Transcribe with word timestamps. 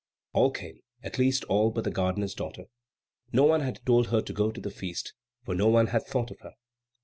All 0.33 0.49
came, 0.49 0.79
at 1.03 1.19
least 1.19 1.43
all 1.43 1.69
but 1.69 1.83
the 1.83 1.91
gardener's 1.91 2.33
daughter. 2.33 2.63
No 3.31 3.43
one 3.43 3.61
had 3.61 3.85
told 3.85 4.07
her 4.07 4.19
to 4.21 4.33
go 4.33 4.51
to 4.51 4.59
the 4.59 4.71
feast, 4.71 5.13
for 5.45 5.53
no 5.53 5.67
one 5.67 5.85
had 5.93 6.07
thought 6.07 6.31
of 6.31 6.39
her. 6.39 6.53